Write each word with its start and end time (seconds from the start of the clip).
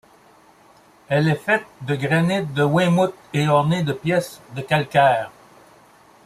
Elle 1.09 1.27
est 1.27 1.35
faite 1.35 1.67
de 1.81 1.93
granit 1.95 2.41
de 2.41 2.63
Weymouth 2.63 3.13
et 3.35 3.47
ornée 3.47 3.83
de 3.83 3.93
pièces 3.93 4.41
de 4.55 4.61
calcaire. 4.63 5.29